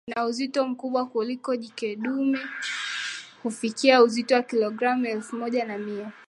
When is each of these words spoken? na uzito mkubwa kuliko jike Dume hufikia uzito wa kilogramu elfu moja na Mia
na 0.07 0.25
uzito 0.25 0.67
mkubwa 0.67 1.05
kuliko 1.05 1.55
jike 1.55 1.95
Dume 1.95 2.39
hufikia 3.43 4.03
uzito 4.03 4.35
wa 4.35 4.41
kilogramu 4.41 5.05
elfu 5.05 5.35
moja 5.35 5.65
na 5.65 5.77
Mia 5.77 6.11